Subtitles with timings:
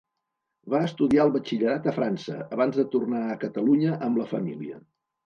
[0.73, 4.81] Va estudiar el batxillerat a França, abans de tornar a Catalunya amb la família.